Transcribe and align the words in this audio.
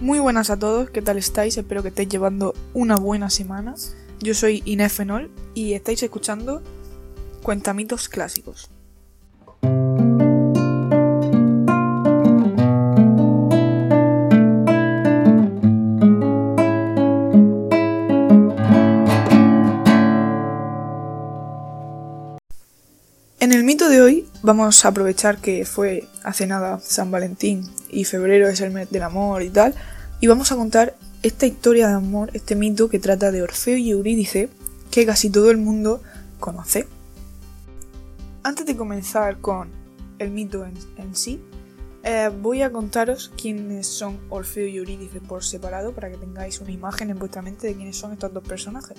Muy 0.00 0.20
buenas 0.20 0.48
a 0.50 0.56
todos, 0.56 0.90
¿qué 0.90 1.02
tal 1.02 1.18
estáis? 1.18 1.58
Espero 1.58 1.82
que 1.82 1.88
estéis 1.88 2.08
llevando 2.08 2.54
una 2.72 2.96
buena 2.96 3.30
semana. 3.30 3.74
Yo 4.20 4.32
soy 4.32 4.62
Inés 4.64 4.92
Fenol 4.92 5.28
y 5.54 5.72
estáis 5.72 6.00
escuchando 6.04 6.62
Cuentamitos 7.42 8.08
Clásicos. 8.08 8.70
En 23.40 23.52
el 23.52 23.62
mito 23.62 23.88
de 23.88 24.02
hoy 24.02 24.26
vamos 24.42 24.84
a 24.84 24.88
aprovechar 24.88 25.38
que 25.38 25.64
fue 25.64 26.08
hace 26.24 26.48
nada 26.48 26.80
San 26.80 27.12
Valentín 27.12 27.62
y 27.88 28.02
febrero 28.02 28.48
es 28.48 28.60
el 28.60 28.72
mes 28.72 28.90
del 28.90 29.04
amor 29.04 29.44
y 29.44 29.48
tal, 29.48 29.76
y 30.18 30.26
vamos 30.26 30.50
a 30.50 30.56
contar 30.56 30.96
esta 31.22 31.46
historia 31.46 31.86
de 31.86 31.94
amor, 31.94 32.30
este 32.32 32.56
mito 32.56 32.88
que 32.88 32.98
trata 32.98 33.30
de 33.30 33.42
Orfeo 33.42 33.76
y 33.76 33.90
Eurídice, 33.90 34.48
que 34.90 35.06
casi 35.06 35.30
todo 35.30 35.52
el 35.52 35.56
mundo 35.56 36.02
conoce. 36.40 36.88
Antes 38.42 38.66
de 38.66 38.76
comenzar 38.76 39.38
con 39.38 39.68
el 40.18 40.30
mito 40.30 40.66
en, 40.96 41.14
sí, 41.14 41.40
eh, 42.02 42.32
voy 42.42 42.62
a 42.62 42.72
contaros 42.72 43.30
quiénes 43.40 43.86
son 43.86 44.18
Orfeo 44.30 44.66
y 44.66 44.78
Eurídice 44.78 45.20
por 45.20 45.44
separado 45.44 45.92
para 45.92 46.10
que 46.10 46.16
tengáis 46.16 46.60
una 46.60 46.72
imagen 46.72 47.10
en 47.10 47.20
vuestra 47.20 47.40
mente 47.40 47.68
de 47.68 47.76
quiénes 47.76 47.96
son 47.96 48.12
estos 48.14 48.34
dos 48.34 48.42
personajes. 48.42 48.96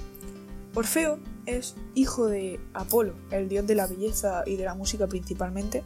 Orfeo 0.76 1.20
es 1.46 1.76
hijo 1.96 2.28
de 2.28 2.60
Apolo, 2.74 3.16
el 3.32 3.50
dios 3.50 3.66
de 3.66 3.76
la 3.76 3.88
belleza 3.88 4.44
y 4.46 4.56
de 4.56 4.66
la 4.66 4.76
música 4.76 5.08
principalmente, 5.08 5.84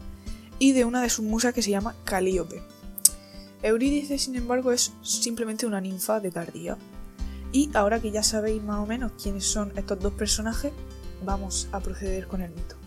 y 0.59 0.73
de 0.73 0.86
una 0.86 1.02
de 1.02 1.09
sus 1.09 1.25
musas 1.25 1.53
que 1.53 1.62
se 1.62 1.72
llama 1.72 1.95
Calíope. 2.03 2.62
Eurídice, 3.62 4.17
sin 4.17 4.36
embargo, 4.36 4.73
es 4.73 4.92
simplemente 5.02 5.66
una 5.66 5.80
ninfa 5.80 6.20
de 6.20 6.31
tardía. 6.31 6.78
Y 7.53 7.70
ahora 7.73 8.02
que 8.02 8.12
ya 8.12 8.23
sabéis 8.23 8.62
más 8.62 8.80
o 8.80 8.86
menos 8.86 9.14
quiénes 9.22 9.45
son 9.45 9.72
estos 9.78 10.00
dos 10.00 10.14
personajes, 10.14 10.73
vamos 11.23 11.70
a 11.72 11.80
proceder 11.80 12.28
con 12.28 12.42
el 12.42 12.52
mito. 12.52 12.83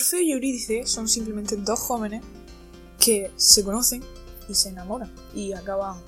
Orfeo 0.00 0.22
y 0.22 0.32
Eurídice 0.32 0.86
son 0.86 1.08
simplemente 1.08 1.56
dos 1.56 1.78
jóvenes 1.78 2.22
que 2.98 3.30
se 3.36 3.62
conocen 3.62 4.02
y 4.48 4.54
se 4.54 4.70
enamoran 4.70 5.12
y 5.34 5.52
acaban 5.52 6.00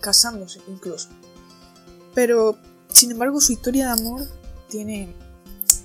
casándose 0.00 0.60
incluso. 0.68 1.08
Pero, 2.14 2.58
sin 2.88 3.12
embargo, 3.12 3.40
su 3.40 3.52
historia 3.52 3.86
de 3.86 3.92
amor 4.02 4.28
tiene 4.68 5.14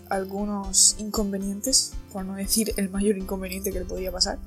algunos 0.10 0.98
inconvenientes, 1.00 1.94
por 2.12 2.26
no 2.26 2.36
decir 2.36 2.74
el 2.76 2.90
mayor 2.90 3.18
inconveniente 3.18 3.72
que 3.72 3.80
le 3.80 3.86
podía 3.86 4.12
pasar, 4.12 4.38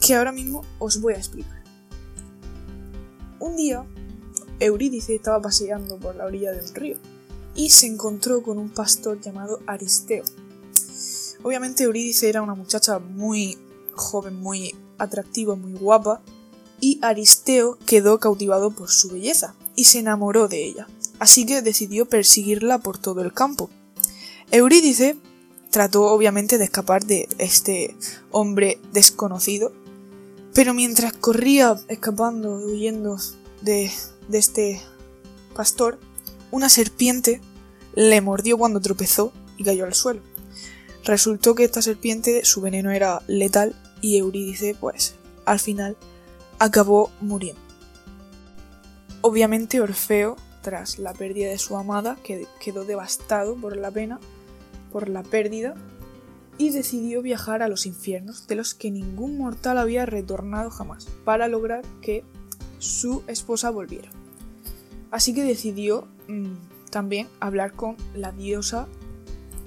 que 0.00 0.14
ahora 0.14 0.32
mismo 0.32 0.64
os 0.78 1.02
voy 1.02 1.12
a 1.12 1.18
explicar. 1.18 1.62
Un 3.40 3.56
día, 3.56 3.84
Eurídice 4.58 5.16
estaba 5.16 5.42
paseando 5.42 5.98
por 5.98 6.16
la 6.16 6.24
orilla 6.24 6.52
de 6.52 6.66
un 6.66 6.74
río 6.74 6.96
y 7.54 7.68
se 7.68 7.88
encontró 7.88 8.42
con 8.42 8.56
un 8.56 8.70
pastor 8.70 9.20
llamado 9.20 9.60
Aristeo. 9.66 10.24
Obviamente 11.42 11.84
Eurídice 11.84 12.28
era 12.28 12.42
una 12.42 12.54
muchacha 12.54 12.98
muy 12.98 13.58
joven, 13.92 14.40
muy 14.40 14.74
atractiva, 14.98 15.54
muy 15.56 15.72
guapa, 15.72 16.20
y 16.80 16.98
Aristeo 17.02 17.78
quedó 17.86 18.18
cautivado 18.18 18.70
por 18.70 18.90
su 18.90 19.10
belleza 19.10 19.54
y 19.76 19.84
se 19.84 19.98
enamoró 19.98 20.48
de 20.48 20.64
ella, 20.64 20.88
así 21.18 21.46
que 21.46 21.62
decidió 21.62 22.06
perseguirla 22.06 22.78
por 22.78 22.98
todo 22.98 23.22
el 23.22 23.32
campo. 23.32 23.70
Eurídice 24.50 25.16
trató 25.70 26.06
obviamente 26.06 26.58
de 26.58 26.64
escapar 26.64 27.04
de 27.04 27.28
este 27.38 27.96
hombre 28.30 28.80
desconocido, 28.92 29.72
pero 30.54 30.74
mientras 30.74 31.12
corría 31.12 31.80
escapando, 31.88 32.56
huyendo 32.56 33.16
de, 33.62 33.90
de 34.28 34.38
este 34.38 34.80
pastor, 35.54 35.98
una 36.50 36.68
serpiente 36.68 37.40
le 37.94 38.20
mordió 38.20 38.58
cuando 38.58 38.80
tropezó 38.80 39.32
y 39.56 39.64
cayó 39.64 39.84
al 39.84 39.94
suelo. 39.94 40.22
Resultó 41.04 41.54
que 41.54 41.64
esta 41.64 41.82
serpiente, 41.82 42.44
su 42.44 42.60
veneno 42.60 42.90
era 42.90 43.22
letal 43.26 43.74
y 44.00 44.18
Eurídice, 44.18 44.76
pues, 44.78 45.14
al 45.44 45.58
final 45.58 45.96
acabó 46.58 47.10
muriendo. 47.20 47.60
Obviamente 49.22 49.80
Orfeo, 49.80 50.36
tras 50.62 50.98
la 50.98 51.12
pérdida 51.12 51.50
de 51.50 51.58
su 51.58 51.76
amada, 51.76 52.16
quedó 52.60 52.84
devastado 52.84 53.56
por 53.56 53.76
la 53.76 53.90
pena, 53.90 54.20
por 54.92 55.08
la 55.08 55.22
pérdida, 55.22 55.74
y 56.58 56.70
decidió 56.70 57.22
viajar 57.22 57.62
a 57.62 57.68
los 57.68 57.86
infiernos, 57.86 58.46
de 58.46 58.54
los 58.54 58.74
que 58.74 58.90
ningún 58.90 59.38
mortal 59.38 59.78
había 59.78 60.04
retornado 60.04 60.70
jamás, 60.70 61.06
para 61.24 61.48
lograr 61.48 61.82
que 62.02 62.22
su 62.78 63.22
esposa 63.26 63.70
volviera. 63.70 64.10
Así 65.10 65.34
que 65.34 65.42
decidió 65.42 66.06
mm, 66.28 66.52
también 66.90 67.28
hablar 67.40 67.72
con 67.72 67.96
la 68.14 68.32
diosa, 68.32 68.88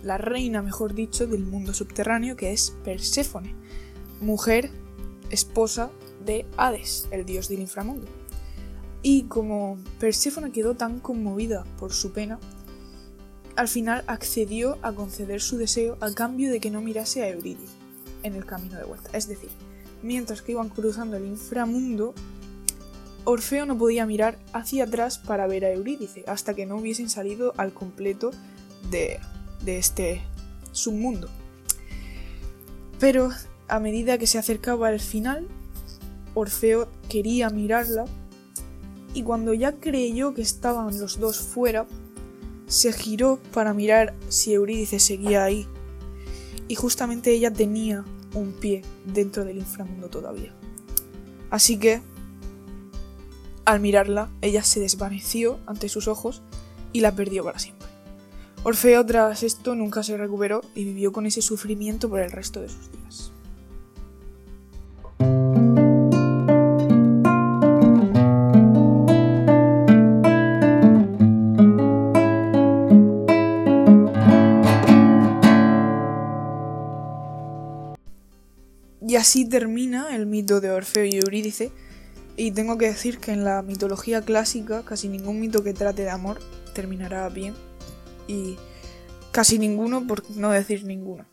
la 0.03 0.17
reina, 0.17 0.61
mejor 0.61 0.93
dicho, 0.93 1.25
del 1.27 1.45
mundo 1.45 1.73
subterráneo, 1.73 2.35
que 2.35 2.51
es 2.51 2.75
Perséfone, 2.83 3.55
mujer, 4.21 4.69
esposa 5.29 5.89
de 6.25 6.45
Hades, 6.57 7.07
el 7.11 7.25
dios 7.25 7.49
del 7.49 7.61
inframundo. 7.61 8.07
Y 9.01 9.23
como 9.23 9.77
Perséfone 9.99 10.51
quedó 10.51 10.75
tan 10.75 10.99
conmovida 10.99 11.63
por 11.79 11.93
su 11.93 12.11
pena, 12.11 12.39
al 13.55 13.67
final 13.67 14.03
accedió 14.07 14.77
a 14.81 14.93
conceder 14.93 15.41
su 15.41 15.57
deseo 15.57 15.97
a 16.01 16.11
cambio 16.11 16.51
de 16.51 16.59
que 16.59 16.71
no 16.71 16.81
mirase 16.81 17.21
a 17.21 17.29
Eurídice 17.29 17.73
en 18.23 18.35
el 18.35 18.45
camino 18.45 18.77
de 18.77 18.85
vuelta. 18.85 19.09
Es 19.15 19.27
decir, 19.27 19.49
mientras 20.01 20.41
que 20.41 20.53
iban 20.53 20.69
cruzando 20.69 21.17
el 21.17 21.25
inframundo, 21.25 22.13
Orfeo 23.25 23.65
no 23.65 23.77
podía 23.77 24.05
mirar 24.05 24.39
hacia 24.51 24.85
atrás 24.85 25.17
para 25.17 25.47
ver 25.47 25.65
a 25.65 25.71
Eurídice 25.71 26.25
hasta 26.27 26.53
que 26.53 26.65
no 26.65 26.77
hubiesen 26.77 27.09
salido 27.09 27.53
al 27.57 27.73
completo 27.73 28.31
de, 28.89 29.19
de 29.61 29.77
este 29.77 30.21
submundo. 30.71 31.29
Pero 32.99 33.29
a 33.67 33.79
medida 33.79 34.17
que 34.17 34.27
se 34.27 34.37
acercaba 34.37 34.87
al 34.87 34.99
final, 34.99 35.47
Orfeo 36.35 36.87
quería 37.09 37.49
mirarla 37.49 38.05
y 39.13 39.23
cuando 39.23 39.53
ya 39.53 39.73
creyó 39.73 40.33
que 40.33 40.41
estaban 40.41 40.99
los 40.99 41.19
dos 41.19 41.39
fuera, 41.39 41.85
se 42.67 42.91
giró 42.91 43.39
para 43.53 43.73
mirar 43.73 44.15
si 44.29 44.53
Eurídice 44.53 44.99
seguía 44.99 45.43
ahí. 45.43 45.67
Y 46.67 46.75
justamente 46.75 47.31
ella 47.31 47.51
tenía 47.51 48.03
un 48.33 48.53
pie 48.53 48.81
dentro 49.05 49.45
del 49.45 49.57
inframundo 49.57 50.09
todavía. 50.09 50.53
Así 51.51 51.77
que, 51.77 52.01
al 53.65 53.79
mirarla, 53.79 54.31
ella 54.41 54.63
se 54.63 54.79
desvaneció 54.79 55.59
ante 55.67 55.89
sus 55.89 56.07
ojos 56.07 56.41
y 56.93 57.01
la 57.01 57.15
perdió 57.15 57.43
para 57.43 57.59
siempre. 57.59 57.82
Orfeo 58.65 59.05
tras 59.05 59.43
esto 59.43 59.75
nunca 59.75 60.03
se 60.03 60.15
recuperó 60.15 60.61
y 60.73 60.85
vivió 60.85 61.11
con 61.11 61.25
ese 61.25 61.41
sufrimiento 61.41 62.09
por 62.09 62.21
el 62.21 62.31
resto 62.31 62.61
de 62.61 62.69
sus 62.69 62.89
días. 62.91 63.33
Y 79.05 79.17
así 79.17 79.47
termina 79.47 80.15
el 80.15 80.25
mito 80.25 80.61
de 80.61 80.71
Orfeo 80.71 81.03
y 81.03 81.17
Eurídice. 81.17 81.71
Y 82.37 82.51
tengo 82.51 82.77
que 82.77 82.87
decir 82.87 83.19
que 83.19 83.31
en 83.31 83.43
la 83.43 83.61
mitología 83.61 84.21
clásica 84.21 84.83
casi 84.83 85.09
ningún 85.09 85.39
mito 85.41 85.63
que 85.63 85.73
trate 85.73 86.03
de 86.03 86.09
amor 86.09 86.39
terminará 86.73 87.27
bien. 87.27 87.53
Y 88.27 88.57
casi 89.31 89.59
ninguno, 89.59 90.05
por 90.07 90.29
no 90.31 90.51
decir 90.51 90.85
ninguno. 90.85 91.25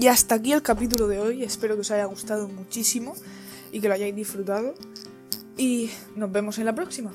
Y 0.00 0.06
hasta 0.06 0.36
aquí 0.36 0.52
el 0.52 0.62
capítulo 0.62 1.08
de 1.08 1.18
hoy. 1.18 1.42
Espero 1.42 1.74
que 1.74 1.80
os 1.80 1.90
haya 1.90 2.04
gustado 2.04 2.48
muchísimo 2.48 3.14
y 3.72 3.80
que 3.80 3.88
lo 3.88 3.94
hayáis 3.94 4.14
disfrutado. 4.14 4.74
Y 5.56 5.90
nos 6.14 6.30
vemos 6.30 6.58
en 6.58 6.66
la 6.66 6.74
próxima. 6.74 7.12